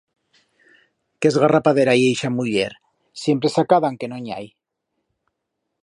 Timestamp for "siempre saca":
3.25-3.81